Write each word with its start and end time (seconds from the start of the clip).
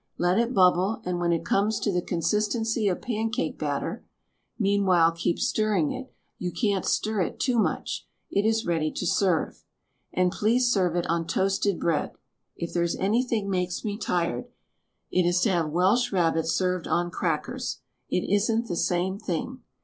Let 0.17 0.39
it 0.39 0.51
bubble 0.55 0.99
and 1.05 1.19
when 1.19 1.31
it 1.31 1.45
comes 1.45 1.79
to 1.81 1.91
the 1.91 2.01
consistency 2.01 2.87
of 2.87 3.03
pancake 3.03 3.59
batter 3.59 4.03
(meanwhile 4.57 5.11
keep 5.11 5.37
stirring 5.37 5.91
it— 5.91 6.11
you 6.39 6.51
can't 6.51 6.85
stir 6.85 7.21
it 7.21 7.39
too 7.39 7.59
much!) 7.59 8.07
it 8.31 8.43
is 8.43 8.65
ready 8.65 8.89
to 8.93 9.05
serve. 9.05 9.63
And 10.11 10.31
please 10.31 10.73
serve 10.73 10.95
it 10.95 11.05
on 11.05 11.27
toasted 11.27 11.79
bread. 11.79 12.13
If 12.55 12.73
there 12.73 12.81
is 12.81 12.95
anything 12.95 13.47
makes 13.47 13.85
me 13.85 13.95
tired, 13.95 14.47
it 15.11 15.21
is 15.27 15.39
to 15.41 15.51
have 15.51 15.69
Welsh 15.69 16.11
Rabbit 16.11 16.47
served 16.47 16.87
on 16.87 17.11
crackers— 17.11 17.81
it 18.09 18.27
isn't 18.27 18.67
the 18.69 18.77
same 18.77 19.19
thing. 19.19 19.61